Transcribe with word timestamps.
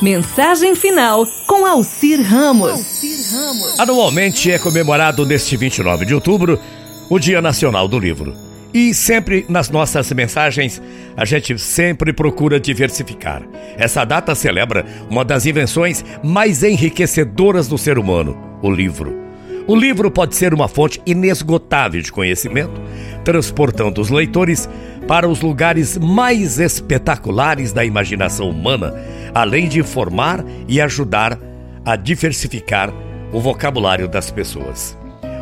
Mensagem 0.00 0.74
final 0.74 1.26
com 1.46 1.64
Alcir 1.64 2.20
Ramos. 2.20 3.02
Anualmente 3.78 4.52
é 4.52 4.58
comemorado 4.58 5.24
neste 5.24 5.56
29 5.56 6.04
de 6.04 6.14
outubro 6.14 6.60
o 7.08 7.18
Dia 7.18 7.40
Nacional 7.40 7.88
do 7.88 7.98
Livro. 7.98 8.34
E 8.74 8.92
sempre 8.92 9.46
nas 9.48 9.70
nossas 9.70 10.12
mensagens, 10.12 10.82
a 11.16 11.24
gente 11.24 11.58
sempre 11.58 12.12
procura 12.12 12.60
diversificar. 12.60 13.42
Essa 13.78 14.04
data 14.04 14.34
celebra 14.34 14.84
uma 15.08 15.24
das 15.24 15.46
invenções 15.46 16.04
mais 16.22 16.62
enriquecedoras 16.62 17.66
do 17.66 17.78
ser 17.78 17.98
humano, 17.98 18.36
o 18.60 18.70
livro. 18.70 19.24
O 19.66 19.74
livro 19.74 20.10
pode 20.12 20.36
ser 20.36 20.54
uma 20.54 20.68
fonte 20.68 21.00
inesgotável 21.04 22.00
de 22.00 22.12
conhecimento, 22.12 22.80
transportando 23.24 24.00
os 24.00 24.10
leitores 24.10 24.68
para 25.08 25.28
os 25.28 25.40
lugares 25.40 25.98
mais 25.98 26.60
espetaculares 26.60 27.72
da 27.72 27.84
imaginação 27.84 28.48
humana, 28.48 28.94
além 29.36 29.68
de 29.68 29.78
informar 29.78 30.42
e 30.66 30.80
ajudar 30.80 31.38
a 31.84 31.94
diversificar 31.94 32.90
o 33.30 33.38
vocabulário 33.38 34.08
das 34.08 34.30
pessoas. 34.30 34.96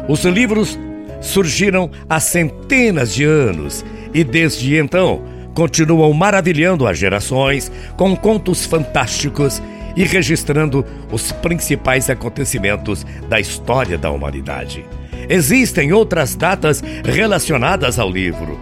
Os 0.09 0.25
livros 0.25 0.77
surgiram 1.21 1.89
há 2.11 2.19
centenas 2.19 3.15
de 3.15 3.23
anos 3.23 3.85
e 4.13 4.25
desde 4.25 4.77
então 4.77 5.23
continuam 5.55 6.13
maravilhando 6.13 6.89
as 6.89 6.99
gerações 6.99 7.71
com 7.97 8.17
contos 8.17 8.67
fantásticos 8.67 9.63
e 9.95 10.03
registrando 10.03 10.85
os 11.13 11.31
principais 11.31 12.11
acontecimentos 12.11 13.07
da 13.29 13.39
história 13.39 13.97
da 13.97 14.11
humanidade. 14.11 14.85
Existem 15.29 15.93
outras 15.93 16.35
datas 16.35 16.83
relacionadas 17.05 18.01
ao 18.01 18.11
livro, 18.11 18.59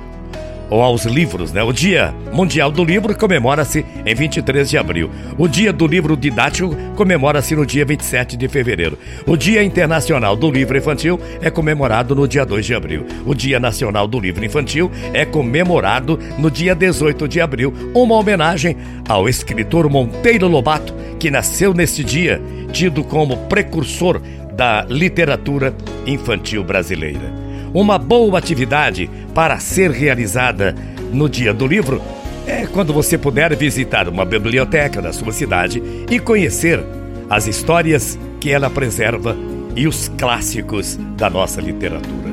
ou 0.72 0.80
aos 0.80 1.04
livros, 1.04 1.52
né? 1.52 1.62
O 1.62 1.70
Dia 1.70 2.14
Mundial 2.32 2.72
do 2.72 2.82
Livro 2.82 3.14
comemora-se 3.14 3.84
em 4.06 4.14
23 4.14 4.70
de 4.70 4.78
abril. 4.78 5.10
O 5.36 5.46
Dia 5.46 5.70
do 5.70 5.86
Livro 5.86 6.16
Didático 6.16 6.74
comemora-se 6.96 7.54
no 7.54 7.66
dia 7.66 7.84
27 7.84 8.38
de 8.38 8.48
fevereiro. 8.48 8.98
O 9.26 9.36
Dia 9.36 9.62
Internacional 9.62 10.34
do 10.34 10.50
Livro 10.50 10.78
Infantil 10.78 11.20
é 11.42 11.50
comemorado 11.50 12.14
no 12.14 12.26
dia 12.26 12.46
2 12.46 12.64
de 12.64 12.74
abril. 12.74 13.06
O 13.26 13.34
Dia 13.34 13.60
Nacional 13.60 14.08
do 14.08 14.18
Livro 14.18 14.42
Infantil 14.42 14.90
é 15.12 15.26
comemorado 15.26 16.18
no 16.38 16.50
dia 16.50 16.74
18 16.74 17.28
de 17.28 17.38
abril, 17.38 17.74
uma 17.94 18.14
homenagem 18.14 18.74
ao 19.06 19.28
escritor 19.28 19.90
Monteiro 19.90 20.48
Lobato, 20.48 20.94
que 21.18 21.30
nasceu 21.30 21.74
neste 21.74 22.02
dia, 22.02 22.40
tido 22.72 23.04
como 23.04 23.36
precursor 23.46 24.22
da 24.54 24.86
literatura 24.88 25.74
infantil 26.06 26.64
brasileira. 26.64 27.51
Uma 27.74 27.96
boa 27.96 28.38
atividade 28.38 29.08
para 29.34 29.58
ser 29.58 29.90
realizada 29.90 30.74
no 31.10 31.26
dia 31.26 31.54
do 31.54 31.66
livro 31.66 32.02
é 32.46 32.66
quando 32.66 32.92
você 32.92 33.16
puder 33.16 33.56
visitar 33.56 34.08
uma 34.08 34.26
biblioteca 34.26 35.00
da 35.00 35.12
sua 35.12 35.32
cidade 35.32 35.82
e 36.10 36.18
conhecer 36.18 36.84
as 37.30 37.46
histórias 37.46 38.18
que 38.38 38.50
ela 38.50 38.68
preserva 38.68 39.34
e 39.74 39.86
os 39.86 40.08
clássicos 40.18 40.98
da 41.16 41.30
nossa 41.30 41.62
literatura. 41.62 42.32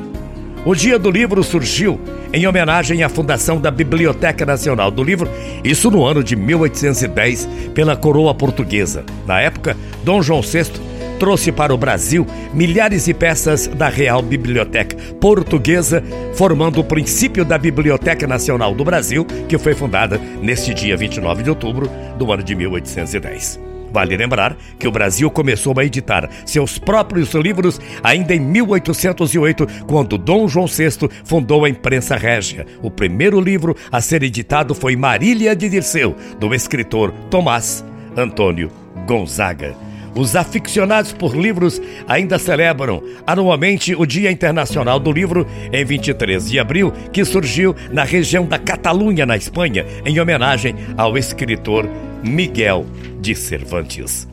O 0.62 0.74
Dia 0.74 0.98
do 0.98 1.10
Livro 1.10 1.42
surgiu 1.42 1.98
em 2.34 2.46
homenagem 2.46 3.02
à 3.02 3.08
fundação 3.08 3.58
da 3.58 3.70
Biblioteca 3.70 4.44
Nacional 4.44 4.90
do 4.90 5.02
Livro, 5.02 5.26
isso 5.64 5.90
no 5.90 6.04
ano 6.04 6.22
de 6.22 6.36
1810, 6.36 7.48
pela 7.74 7.96
coroa 7.96 8.34
portuguesa. 8.34 9.04
Na 9.26 9.40
época, 9.40 9.74
Dom 10.04 10.20
João 10.20 10.42
VI 10.42 10.89
trouxe 11.20 11.52
para 11.52 11.72
o 11.74 11.76
Brasil 11.76 12.26
milhares 12.52 13.04
de 13.04 13.12
peças 13.12 13.66
da 13.66 13.90
Real 13.90 14.22
Biblioteca 14.22 14.96
Portuguesa, 15.20 16.02
formando 16.34 16.80
o 16.80 16.84
princípio 16.84 17.44
da 17.44 17.58
Biblioteca 17.58 18.26
Nacional 18.26 18.74
do 18.74 18.82
Brasil, 18.82 19.26
que 19.46 19.58
foi 19.58 19.74
fundada 19.74 20.18
neste 20.40 20.72
dia 20.72 20.96
29 20.96 21.42
de 21.42 21.50
outubro 21.50 21.90
do 22.18 22.32
ano 22.32 22.42
de 22.42 22.54
1810. 22.54 23.60
Vale 23.92 24.16
lembrar 24.16 24.56
que 24.78 24.88
o 24.88 24.90
Brasil 24.90 25.30
começou 25.30 25.74
a 25.76 25.84
editar 25.84 26.30
seus 26.46 26.78
próprios 26.78 27.34
livros 27.34 27.78
ainda 28.02 28.34
em 28.34 28.40
1808, 28.40 29.66
quando 29.86 30.16
Dom 30.16 30.48
João 30.48 30.66
VI 30.66 31.10
fundou 31.22 31.66
a 31.66 31.68
Imprensa 31.68 32.16
Régia. 32.16 32.66
O 32.82 32.90
primeiro 32.90 33.40
livro 33.40 33.76
a 33.92 34.00
ser 34.00 34.22
editado 34.22 34.74
foi 34.74 34.96
Marília 34.96 35.54
de 35.54 35.68
Dirceu, 35.68 36.16
do 36.38 36.54
escritor 36.54 37.12
Tomás 37.28 37.84
Antônio 38.16 38.70
Gonzaga. 39.06 39.89
Os 40.14 40.34
aficionados 40.34 41.12
por 41.12 41.36
livros 41.36 41.80
ainda 42.08 42.38
celebram 42.38 43.02
anualmente 43.26 43.94
o 43.94 44.04
Dia 44.04 44.30
Internacional 44.30 44.98
do 44.98 45.12
Livro 45.12 45.46
em 45.72 45.84
23 45.84 46.50
de 46.50 46.58
abril, 46.58 46.92
que 47.12 47.24
surgiu 47.24 47.74
na 47.92 48.04
região 48.04 48.44
da 48.44 48.58
Catalunha, 48.58 49.24
na 49.24 49.36
Espanha, 49.36 49.86
em 50.04 50.18
homenagem 50.18 50.74
ao 50.96 51.16
escritor 51.16 51.88
Miguel 52.22 52.84
de 53.20 53.34
Cervantes. 53.34 54.28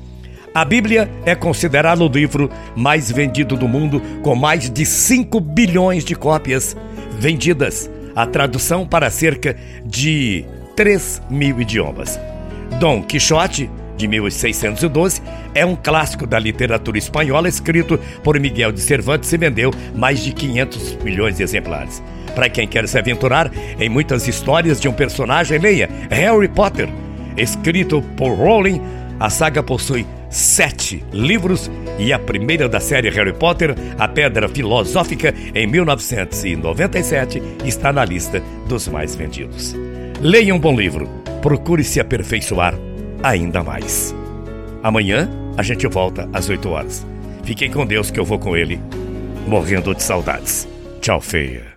A 0.54 0.66
Bíblia 0.66 1.08
é 1.24 1.36
considerado 1.36 2.02
o 2.04 2.08
livro 2.08 2.50
mais 2.76 3.12
vendido 3.12 3.56
do 3.56 3.68
mundo, 3.68 4.02
com 4.24 4.34
mais 4.34 4.70
de 4.70 4.86
5 4.86 5.40
bilhões 5.40 6.04
de 6.04 6.16
cópias 6.16 6.76
vendidas, 7.20 7.90
a 8.16 8.26
tradução 8.26 8.84
para 8.84 9.12
cerca 9.12 9.56
de 9.86 10.44
3 10.76 11.22
mil 11.30 11.62
idiomas. 11.62 12.20
Dom 12.80 13.04
Quixote 13.04 13.70
de 13.98 14.08
1612, 14.08 15.22
é 15.54 15.66
um 15.66 15.76
clássico 15.76 16.26
da 16.26 16.40
literatura 16.40 16.98
espanhola 16.98 17.50
escrito 17.50 18.00
por 18.24 18.40
Miguel 18.40 18.72
de 18.72 18.80
Cervantes 18.80 19.34
e 19.34 19.38
vendeu 19.38 19.72
mais 19.96 20.24
de 20.24 20.32
500 20.32 20.98
milhões 21.04 21.38
de 21.38 21.44
exemplares. 21.44 22.02
Para 22.36 22.50
quem 22.50 22.68
quer 22.68 22.88
se 22.88 22.98
aventurar 22.98 23.52
em 23.80 23.90
muitas 23.90 24.28
histórias 24.28 24.80
de 24.80 24.88
um 24.88 24.94
personagem, 24.94 25.58
leia 25.58 25.90
Harry 26.10 26.48
Potter. 26.48 26.88
Escrito 27.36 28.02
por 28.16 28.34
Rowling, 28.36 28.80
a 29.20 29.30
saga 29.30 29.64
possui 29.64 30.06
sete 30.30 31.04
livros 31.12 31.72
e 31.98 32.14
a 32.14 32.20
primeira 32.20 32.70
da 32.70 32.80
série 32.80 33.10
Harry 33.10 33.34
Potter, 33.34 33.74
A 33.98 34.08
Pedra 34.08 34.48
Filosófica, 34.48 35.34
em 35.56 35.66
1997, 35.66 37.42
está 37.66 37.92
na 37.92 38.06
lista 38.06 38.42
dos 38.68 38.88
mais 38.88 39.16
vendidos. 39.16 39.76
Leia 40.22 40.54
um 40.54 40.60
bom 40.60 40.76
livro, 40.76 41.08
procure 41.42 41.84
se 41.84 42.00
aperfeiçoar 42.00 42.87
ainda 43.24 43.64
mais. 43.64 44.16
Amanhã 44.84 45.30
a 45.58 45.64
gente 45.64 45.88
volta 45.88 46.30
às 46.32 46.50
8 46.50 46.70
horas. 46.70 47.06
Fiquem 47.44 47.72
com 47.72 47.86
Deus 47.86 48.12
que 48.12 48.20
eu 48.20 48.26
vou 48.26 48.40
com 48.40 48.56
ele, 48.56 48.80
morrendo 49.48 49.96
de 49.96 50.04
saudades. 50.04 50.68
Tchau, 51.02 51.22
feia. 51.22 51.68